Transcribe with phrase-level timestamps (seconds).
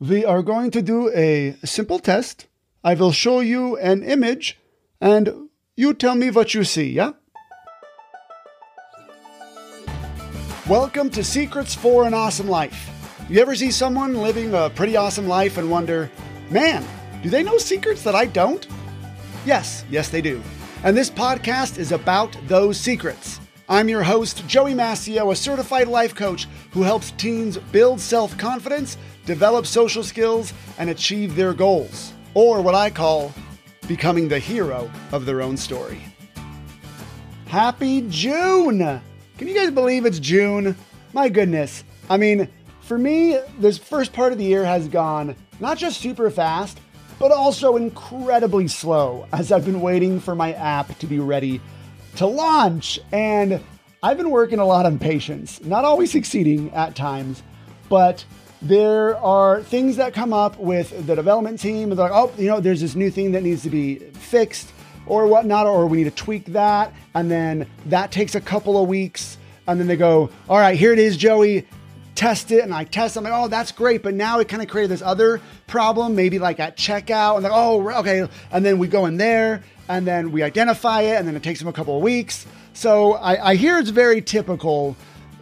[0.00, 2.46] We are going to do a simple test.
[2.82, 4.58] I will show you an image
[5.00, 7.12] and you tell me what you see, yeah?
[10.68, 12.90] Welcome to Secrets for an Awesome Life.
[13.28, 16.10] You ever see someone living a pretty awesome life and wonder,
[16.50, 16.84] man,
[17.22, 18.66] do they know secrets that I don't?
[19.46, 20.42] Yes, yes, they do.
[20.82, 23.38] And this podcast is about those secrets.
[23.66, 28.98] I'm your host, Joey Mascio, a certified life coach who helps teens build self confidence,
[29.24, 33.32] develop social skills, and achieve their goals, or what I call
[33.88, 36.02] becoming the hero of their own story.
[37.46, 39.00] Happy June!
[39.38, 40.76] Can you guys believe it's June?
[41.14, 41.84] My goodness.
[42.10, 42.48] I mean,
[42.82, 46.80] for me, this first part of the year has gone not just super fast,
[47.18, 51.62] but also incredibly slow as I've been waiting for my app to be ready
[52.16, 52.98] to launch.
[53.12, 53.60] And
[54.02, 57.42] I've been working a lot on patience, not always succeeding at times,
[57.88, 58.24] but
[58.60, 61.90] there are things that come up with the development team.
[61.90, 64.72] They're like, oh, you know, there's this new thing that needs to be fixed
[65.06, 66.94] or whatnot, or we need to tweak that.
[67.14, 69.36] And then that takes a couple of weeks.
[69.66, 71.66] And then they go, all right, here it is, Joey.
[72.14, 72.64] Test it.
[72.64, 73.16] And I test.
[73.16, 74.02] I'm like, oh, that's great.
[74.02, 77.36] But now it kind of created this other problem, maybe like at checkout.
[77.36, 78.28] And like, oh, okay.
[78.52, 81.16] And then we go in there and then we identify it.
[81.16, 82.46] And then it takes them a couple of weeks.
[82.72, 84.96] So I, I hear it's very typical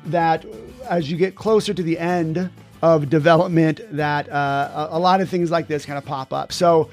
[0.06, 0.44] that
[0.88, 2.50] as you get closer to the end
[2.82, 6.52] of development, that uh, a, a lot of things like this kind of pop up.
[6.52, 6.90] So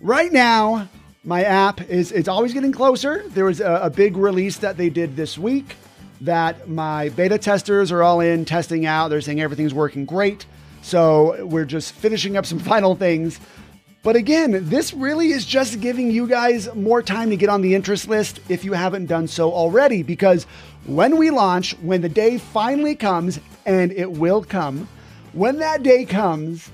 [0.00, 0.88] right now,
[1.24, 3.24] my app is it's always getting closer.
[3.28, 5.76] There was a, a, big release that they did this week
[6.20, 9.08] that my beta testers are all in testing out.
[9.08, 10.46] They're saying everything's working great.
[10.82, 13.38] So we're just finishing up some final things.
[14.02, 17.74] But again, this really is just giving you guys more time to get on the
[17.74, 20.02] interest list if you haven't done so already.
[20.02, 20.44] Because
[20.86, 24.88] when we launch, when the day finally comes, and it will come,
[25.32, 26.70] when that day comes,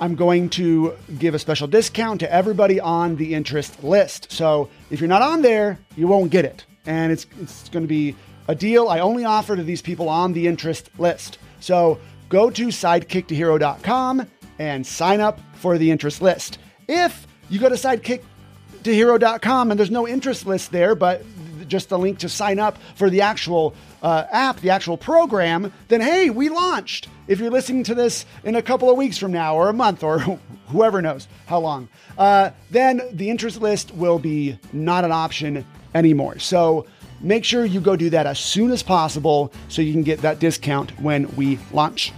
[0.00, 4.30] I'm going to give a special discount to everybody on the interest list.
[4.30, 6.64] So if you're not on there, you won't get it.
[6.86, 8.14] And it's, it's going to be
[8.48, 11.38] a deal I only offer to these people on the interest list.
[11.60, 14.26] So go to sidekicktohero.com
[14.58, 16.58] and sign up for the interest list.
[16.88, 21.22] If you go to sidekicktohero.com and there's no interest list there, but
[21.68, 26.00] just the link to sign up for the actual uh, app, the actual program, then
[26.00, 27.08] hey, we launched.
[27.26, 30.02] If you're listening to this in a couple of weeks from now, or a month,
[30.02, 30.18] or
[30.68, 36.38] whoever knows how long, uh, then the interest list will be not an option anymore.
[36.38, 36.86] So
[37.20, 40.38] make sure you go do that as soon as possible so you can get that
[40.38, 42.12] discount when we launch.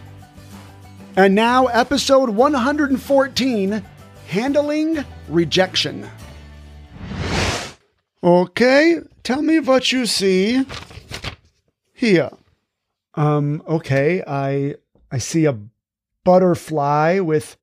[1.16, 3.82] And now, episode 114
[4.28, 6.08] Handling Rejection.
[8.22, 10.64] Okay, tell me what you see
[11.94, 12.30] here.
[13.14, 14.76] Um, okay, I
[15.10, 15.58] I see a
[16.24, 17.56] butterfly with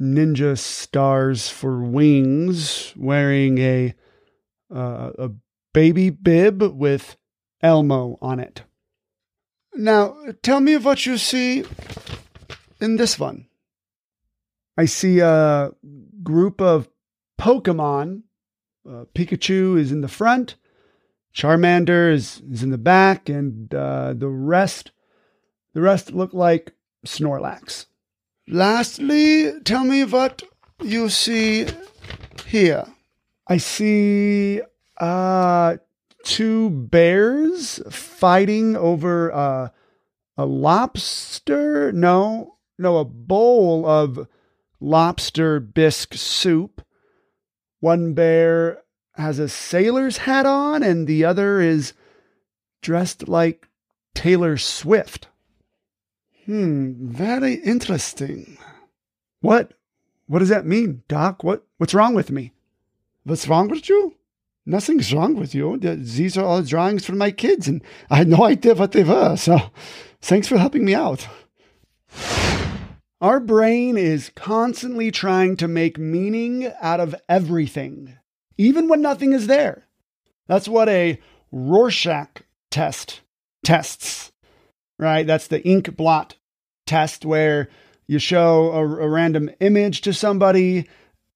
[0.00, 3.94] ninja stars for wings wearing a
[4.74, 5.30] uh, a
[5.72, 7.16] baby bib with
[7.62, 8.62] Elmo on it.
[9.74, 11.64] Now, tell me what you see
[12.80, 13.46] in this one.
[14.76, 15.70] I see a
[16.22, 16.88] group of
[17.40, 18.22] Pokemon.
[18.88, 20.54] Uh, Pikachu is in the front,
[21.34, 24.92] Charmander is, is in the back, and uh, the rest
[25.74, 26.72] the rest look like
[27.06, 27.86] Snorlax.
[28.48, 30.42] Lastly, tell me what
[30.82, 31.66] you see
[32.46, 32.86] here.
[33.46, 34.62] I see
[34.98, 35.76] uh,
[36.24, 39.68] two bears fighting over uh,
[40.36, 41.92] a lobster.
[41.92, 44.26] No, no, a bowl of
[44.80, 46.84] lobster bisque soup.
[47.80, 48.82] One bear
[49.14, 51.92] has a sailor's hat on, and the other is
[52.82, 53.68] dressed like
[54.14, 55.28] Taylor Swift.
[56.46, 58.58] Hmm, very interesting.
[59.40, 59.74] What?
[60.26, 61.42] What does that mean, Doc?
[61.44, 62.52] What what's wrong with me?
[63.24, 64.07] What's wrong with you?
[64.68, 65.78] Nothing's wrong with you.
[65.78, 69.34] These are all drawings for my kids, and I had no idea what they were.
[69.36, 69.58] So,
[70.20, 71.26] thanks for helping me out.
[73.22, 78.18] Our brain is constantly trying to make meaning out of everything,
[78.58, 79.88] even when nothing is there.
[80.48, 81.18] That's what a
[81.50, 83.22] Rorschach test
[83.64, 84.32] tests,
[84.98, 85.26] right?
[85.26, 86.36] That's the ink blot
[86.86, 87.70] test where
[88.06, 90.86] you show a, a random image to somebody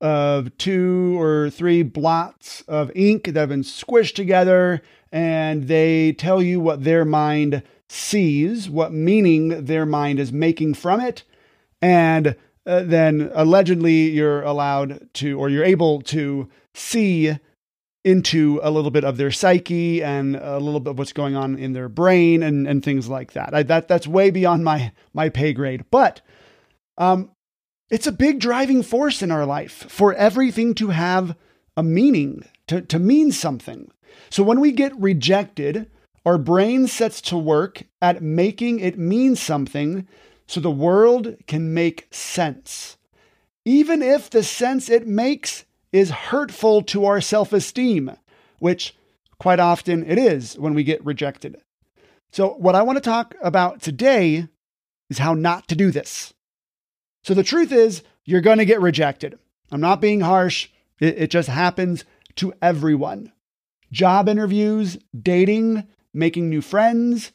[0.02, 6.42] of two or three blots of ink that have been squished together, and they tell
[6.42, 11.24] you what their mind sees, what meaning their mind is making from it.
[11.80, 17.38] And uh, then allegedly you're allowed to, or you're able to see
[18.04, 21.56] into a little bit of their psyche and a little bit of what's going on
[21.56, 23.54] in their brain and, and things like that.
[23.54, 25.84] I, that that's way beyond my my pay grade.
[25.90, 26.20] But
[26.98, 27.30] Um,
[27.92, 31.36] it's a big driving force in our life for everything to have
[31.76, 33.90] a meaning, to, to mean something.
[34.30, 35.90] So when we get rejected,
[36.24, 40.08] our brain sets to work at making it mean something
[40.46, 42.96] so the world can make sense.
[43.66, 48.12] Even if the sense it makes is hurtful to our self esteem,
[48.58, 48.96] which
[49.38, 51.60] quite often it is when we get rejected.
[52.32, 54.48] So, what I want to talk about today
[55.10, 56.32] is how not to do this.
[57.24, 59.38] So, the truth is, you're going to get rejected.
[59.70, 60.68] I'm not being harsh,
[61.00, 62.04] it, it just happens
[62.36, 63.32] to everyone.
[63.90, 67.32] Job interviews, dating, making new friends.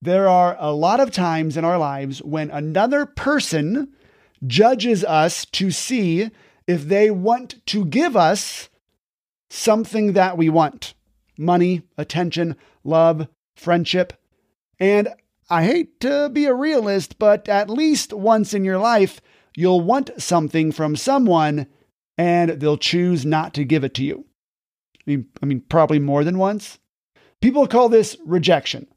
[0.00, 3.92] There are a lot of times in our lives when another person
[4.46, 6.30] judges us to see
[6.66, 8.68] if they want to give us
[9.50, 10.94] something that we want
[11.36, 14.12] money, attention, love, friendship.
[14.78, 15.08] And
[15.50, 19.20] I hate to be a realist, but at least once in your life,
[19.56, 21.66] you'll want something from someone
[22.18, 24.26] and they'll choose not to give it to you.
[24.94, 26.78] I mean, I mean probably more than once.
[27.40, 28.88] People call this rejection,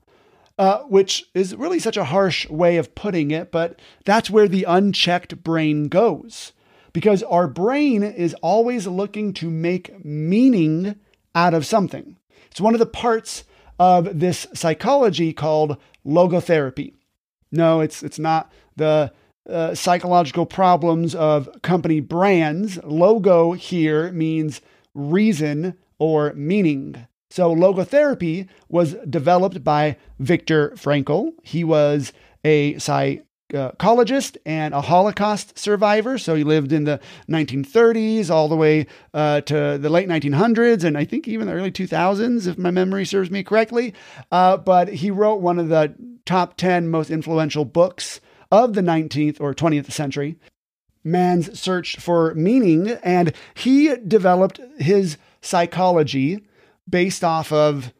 [0.57, 4.65] uh, which is really such a harsh way of putting it, but that's where the
[4.65, 6.51] unchecked brain goes.
[6.91, 10.95] Because our brain is always looking to make meaning
[11.33, 12.17] out of something.
[12.49, 13.45] It's one of the parts
[13.79, 16.93] of this psychology called logotherapy.
[17.51, 19.11] No, it's, it's not the
[19.49, 22.79] uh, psychological problems of company brands.
[22.83, 24.61] Logo here means
[24.93, 27.07] reason or meaning.
[27.29, 31.31] So, logotherapy was developed by Viktor Frankl.
[31.43, 32.11] He was
[32.43, 32.77] a
[33.51, 36.17] psychologist and a Holocaust survivor.
[36.17, 36.99] So, he lived in the
[37.29, 41.71] 1930s all the way uh, to the late 1900s, and I think even the early
[41.71, 43.93] 2000s, if my memory serves me correctly.
[44.31, 45.93] Uh, but he wrote one of the
[46.25, 48.21] top 10 most influential books
[48.51, 50.37] of the 19th or 20th century.
[51.03, 56.45] Man's search for meaning, and he developed his psychology
[56.87, 57.91] based off of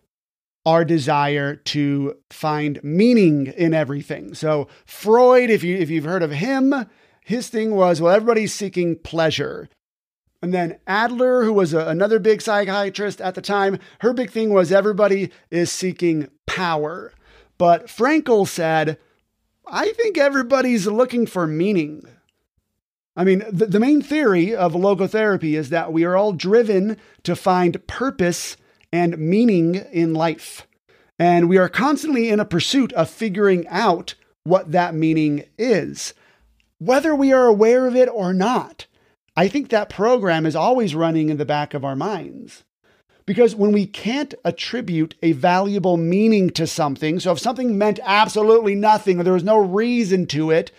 [0.65, 4.33] our desire to find meaning in everything.
[4.33, 6.85] So Freud, if you if you've heard of him,
[7.23, 9.69] his thing was well everybody's seeking pleasure.
[10.43, 14.51] And then Adler, who was a, another big psychiatrist at the time, her big thing
[14.51, 17.13] was everybody is seeking power.
[17.59, 18.97] But Frankl said,
[19.67, 22.03] I think everybody's looking for meaning.
[23.15, 27.35] I mean, the, the main theory of logotherapy is that we are all driven to
[27.35, 28.57] find purpose
[28.91, 30.67] and meaning in life.
[31.19, 36.13] And we are constantly in a pursuit of figuring out what that meaning is,
[36.79, 38.87] whether we are aware of it or not.
[39.35, 42.63] I think that program is always running in the back of our minds.
[43.25, 48.75] Because when we can't attribute a valuable meaning to something, so if something meant absolutely
[48.75, 50.71] nothing or there was no reason to it,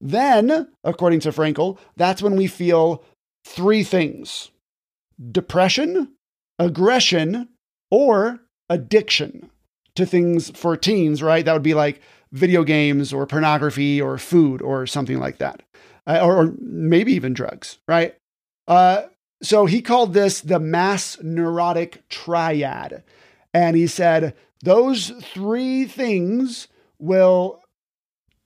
[0.00, 3.02] then, according to Frankl, that's when we feel
[3.44, 4.50] three things
[5.32, 6.12] depression,
[6.60, 7.48] aggression,
[7.90, 9.50] or addiction
[9.96, 11.44] to things for teens, right?
[11.44, 15.62] That would be like video games or pornography or food or something like that,
[16.06, 18.14] uh, or, or, maybe even drugs, right?
[18.68, 19.02] Uh,
[19.42, 23.02] so he called this the mass neurotic triad.
[23.52, 26.68] And he said those three things
[26.98, 27.62] will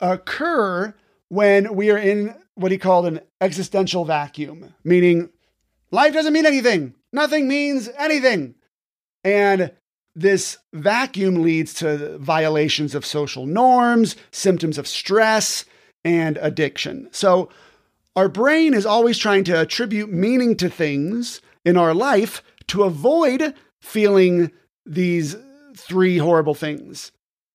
[0.01, 0.95] occur
[1.29, 5.31] when we are in what he called an existential vacuum, meaning
[5.91, 6.95] life doesn't mean anything.
[7.15, 8.57] Nothing means anything.
[9.23, 9.71] And
[10.17, 15.65] this vacuum leads to violations of social norms, symptoms of stress,
[16.05, 17.09] and addiction.
[17.13, 17.51] So,
[18.17, 23.55] our brain is always trying to attribute meaning to things in our life to avoid
[23.81, 24.51] feeling
[24.85, 25.37] these
[25.77, 27.13] three horrible things.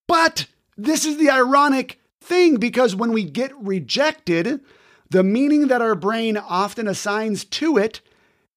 [0.08, 0.48] But
[0.78, 4.62] this is the ironic thing because when we get rejected,
[5.10, 8.00] the meaning that our brain often assigns to it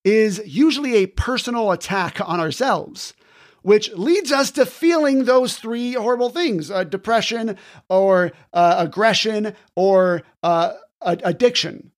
[0.04, 3.14] is usually a personal attack on ourselves,
[3.62, 7.56] which leads us to feeling those three horrible things uh, depression
[7.88, 11.92] or uh, aggression or uh, addiction.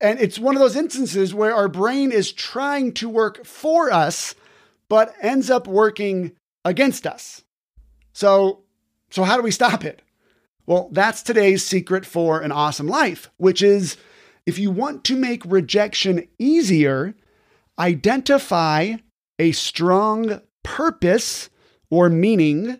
[0.00, 4.34] And it's one of those instances where our brain is trying to work for us,
[4.88, 6.32] but ends up working
[6.64, 7.44] against us.
[8.12, 8.62] So,
[9.10, 10.00] so how do we stop it?
[10.66, 13.96] Well, that's today's secret for an awesome life, which is
[14.46, 17.14] if you want to make rejection easier,
[17.78, 18.94] identify
[19.38, 21.50] a strong purpose
[21.90, 22.78] or meaning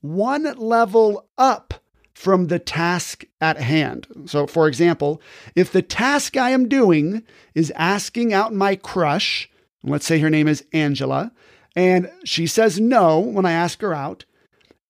[0.00, 1.74] one level up
[2.14, 4.06] from the task at hand.
[4.26, 5.20] So, for example,
[5.56, 7.22] if the task I am doing
[7.54, 9.50] is asking out my crush,
[9.82, 11.32] let's say her name is Angela,
[11.74, 14.24] and she says no when I ask her out,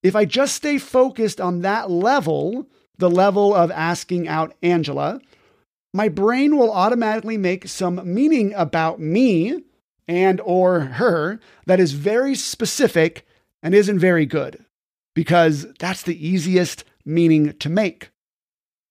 [0.02, 2.66] if I just stay focused on that level
[2.98, 5.20] the level of asking out Angela,
[5.92, 9.62] my brain will automatically make some meaning about me
[10.08, 13.26] and or her that is very specific
[13.62, 14.64] and isn't very good
[15.14, 18.10] because that's the easiest meaning to make.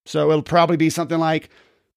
[0.06, 1.50] So it'll probably be something like,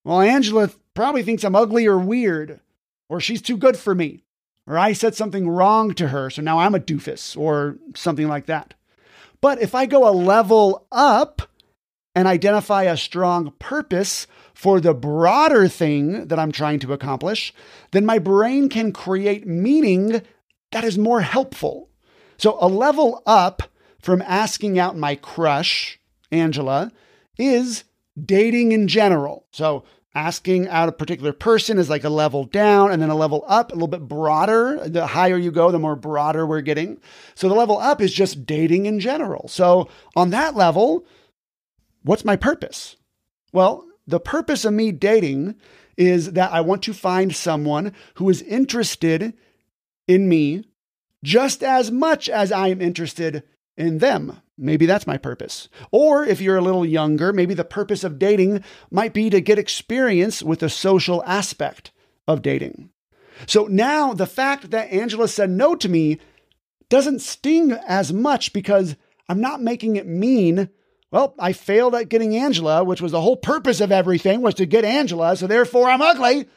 [0.05, 2.61] well, Angela probably thinks I'm ugly or weird,
[3.09, 4.23] or she's too good for me,
[4.67, 8.47] or I said something wrong to her, so now I'm a doofus, or something like
[8.47, 8.75] that.
[9.41, 11.44] But if I go a level up
[12.15, 17.53] and identify a strong purpose for the broader thing that I'm trying to accomplish,
[17.91, 20.23] then my brain can create meaning
[20.71, 21.91] that is more helpful.
[22.37, 23.63] So a level up
[24.01, 25.99] from asking out my crush,
[26.31, 26.93] Angela,
[27.39, 27.85] is
[28.23, 29.47] dating in general.
[29.51, 33.45] So asking out a particular person is like a level down and then a level
[33.49, 34.89] up, a little bit broader.
[34.89, 37.01] The higher you go, the more broader we're getting.
[37.35, 39.49] So the level up is just dating in general.
[39.49, 41.05] So on that level,
[42.05, 42.97] what's my purpose?
[43.53, 45.57] Well, the purpose of me dating
[45.97, 49.35] is that I want to find someone who is interested
[50.07, 50.65] in me
[51.23, 53.43] just as much as I am interested
[53.77, 54.41] in them.
[54.57, 55.69] Maybe that's my purpose.
[55.91, 59.59] Or if you're a little younger, maybe the purpose of dating might be to get
[59.59, 61.91] experience with the social aspect
[62.29, 62.91] of dating.
[63.47, 66.21] So now the fact that Angela said no to me
[66.89, 68.95] doesn't sting as much because
[69.29, 70.69] I'm not making it mean,
[71.15, 74.67] well, I failed at getting Angela, which was the whole purpose of everything was to
[74.67, 76.49] get Angela, so therefore I'm ugly.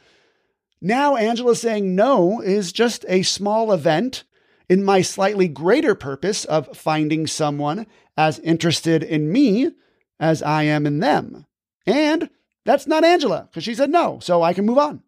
[0.80, 4.24] Now Angela saying no is just a small event
[4.68, 7.86] in my slightly greater purpose of finding someone
[8.16, 9.70] as interested in me
[10.18, 11.46] as I am in them.
[11.86, 12.28] And
[12.64, 15.04] that's not Angela because she said no, so I can move on.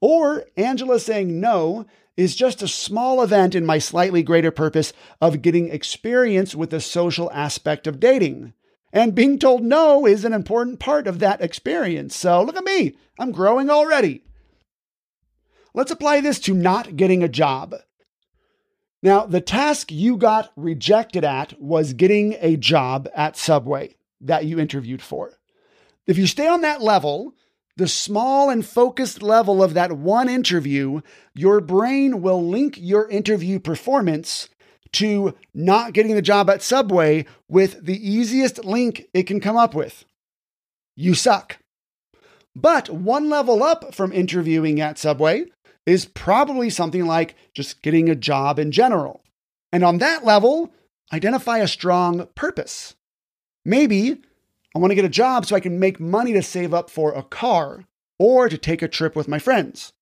[0.00, 1.84] Or Angela saying no
[2.16, 6.80] is just a small event in my slightly greater purpose of getting experience with the
[6.80, 8.54] social aspect of dating.
[8.92, 12.16] And being told no is an important part of that experience.
[12.16, 14.24] So look at me, I'm growing already.
[15.74, 17.74] Let's apply this to not getting a job.
[19.02, 24.58] Now, the task you got rejected at was getting a job at Subway that you
[24.58, 25.38] interviewed for.
[26.06, 27.34] If you stay on that level,
[27.76, 31.02] the small and focused level of that one interview,
[31.32, 34.48] your brain will link your interview performance
[34.92, 39.74] to not getting the job at Subway with the easiest link it can come up
[39.74, 40.04] with.
[40.96, 41.58] You suck.
[42.56, 45.46] But one level up from interviewing at Subway,
[45.88, 49.22] is probably something like just getting a job in general.
[49.72, 50.70] And on that level,
[51.14, 52.94] identify a strong purpose.
[53.64, 54.20] Maybe
[54.76, 57.14] I want to get a job so I can make money to save up for
[57.14, 57.86] a car
[58.18, 59.94] or to take a trip with my friends.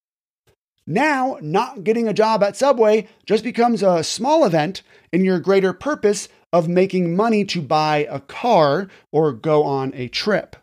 [0.86, 5.72] Now, not getting a job at Subway just becomes a small event in your greater
[5.72, 10.56] purpose of making money to buy a car or go on a trip.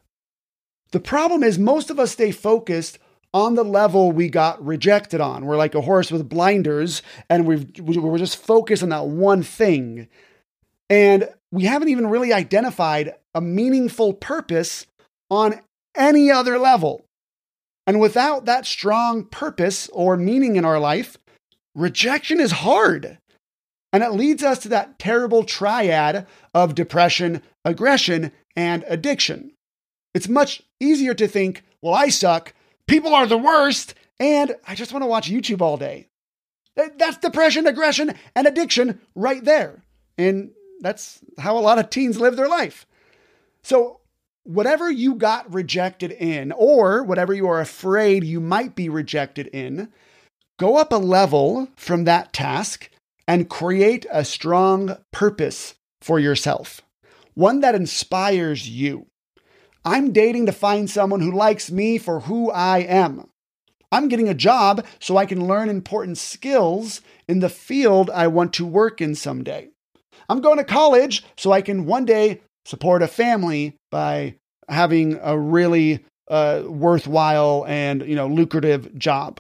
[0.92, 3.00] The problem is, most of us stay focused
[3.34, 5.46] on the level we got rejected on.
[5.46, 10.08] We're like a horse with blinders and we've, we're just focused on that one thing.
[10.90, 14.86] And we haven't even really identified a meaningful purpose
[15.32, 15.60] on
[15.96, 17.06] any other level.
[17.86, 21.18] And without that strong purpose or meaning in our life,
[21.76, 23.18] rejection is hard.
[23.92, 29.52] And it leads us to that terrible triad of depression, aggression, and addiction.
[30.14, 32.54] It's much easier to think, well, I suck,
[32.88, 36.08] people are the worst, and I just want to watch YouTube all day.
[36.76, 39.84] That's depression, aggression, and addiction right there.
[40.18, 42.88] And that's how a lot of teens live their life.
[43.64, 44.00] So,
[44.44, 49.90] whatever you got rejected in, or whatever you are afraid you might be rejected in,
[50.60, 52.90] go up a level from that task
[53.28, 56.82] and create a strong purpose for yourself,
[57.34, 59.08] one that inspires you.
[59.86, 63.30] I'm dating to find someone who likes me for who I am.
[63.92, 68.54] I'm getting a job so I can learn important skills in the field I want
[68.54, 69.70] to work in someday.
[70.28, 74.36] I'm going to college so I can one day support a family by
[74.70, 79.40] having a really uh, worthwhile and you know lucrative job.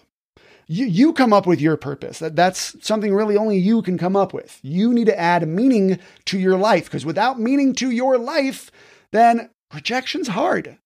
[0.67, 2.19] You, you come up with your purpose.
[2.19, 4.59] That, that's something really only you can come up with.
[4.61, 8.71] You need to add meaning to your life because without meaning to your life,
[9.11, 10.77] then rejection's hard.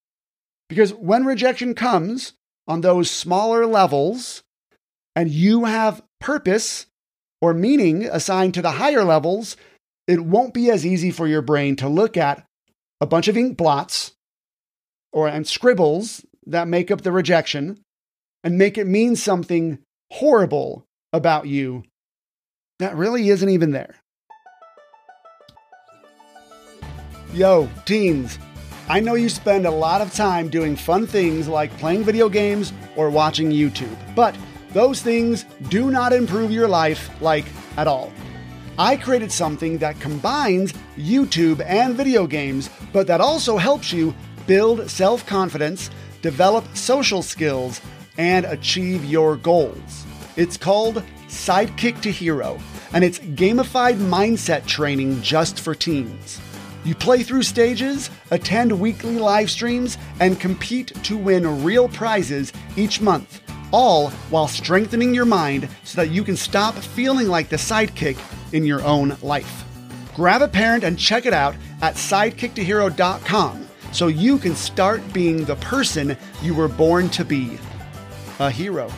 [0.68, 2.34] Because when rejection comes
[2.68, 4.44] on those smaller levels
[5.16, 6.88] and you have purpose
[7.42, 9.56] or meaning assigned to the higher levels,
[10.08, 12.46] it won't be as easy for your brain to look at
[13.02, 14.14] a bunch of ink blots
[15.12, 17.80] or and scribbles that make up the rejection
[18.44, 19.80] and make it mean something
[20.12, 21.84] horrible about you
[22.80, 23.96] that really isn't even there.
[27.34, 28.40] Yo, teens,
[28.88, 32.72] I know you spend a lot of time doing fun things like playing video games
[32.96, 34.36] or watching YouTube, but
[34.72, 37.46] those things do not improve your life, like,
[37.76, 38.12] at all.
[38.80, 44.14] I created something that combines YouTube and video games, but that also helps you
[44.46, 45.90] build self confidence,
[46.22, 47.82] develop social skills,
[48.20, 50.06] and achieve your goals.
[50.36, 52.60] It's called Sidekick to Hero,
[52.94, 56.40] and it's gamified mindset training just for teens.
[56.86, 63.02] You play through stages, attend weekly live streams, and compete to win real prizes each
[63.02, 63.42] month,
[63.72, 68.18] all while strengthening your mind so that you can stop feeling like the sidekick
[68.52, 69.64] in your own life.
[70.16, 75.56] Grab a parent and check it out at sidekicktohero.com so you can start being the
[75.58, 77.58] person you were born to be
[78.40, 78.92] a hero.